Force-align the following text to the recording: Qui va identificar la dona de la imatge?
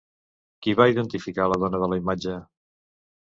Qui 0.65 0.73
va 0.79 0.87
identificar 0.93 1.45
la 1.51 1.59
dona 1.65 1.81
de 1.83 1.89
la 1.93 2.01
imatge? 2.03 2.39